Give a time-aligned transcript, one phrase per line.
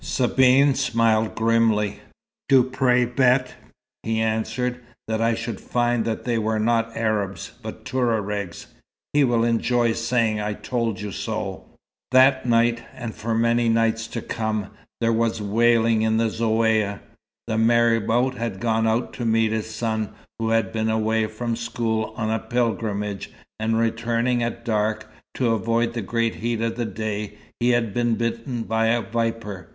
[0.03, 1.99] Sabine smiled grimly.
[2.49, 3.53] "Duprez bet,"
[4.01, 8.65] he answered, "that I should find they were not Arabs, but Touaregs.
[9.13, 11.65] He will enjoy saying 'I told you so.'"
[12.09, 14.69] That night, and for many nights to come,
[15.01, 16.99] there was wailing in the Zaouïa.
[17.45, 22.11] The marabout had gone out to meet his son, who had been away from school
[22.17, 23.29] on a pilgrimage,
[23.59, 28.63] and returning at dark, to avoid the great heat of the day, had been bitten
[28.63, 29.67] by a viper.